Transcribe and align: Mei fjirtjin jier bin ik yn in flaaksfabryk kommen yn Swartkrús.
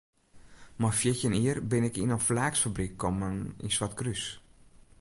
Mei 0.85 0.93
fjirtjin 0.99 1.35
jier 1.43 1.59
bin 1.73 1.87
ik 1.89 1.95
yn 2.03 2.13
in 2.15 2.25
flaaksfabryk 2.27 2.93
kommen 3.01 3.35
yn 3.65 3.73
Swartkrús. 3.75 4.23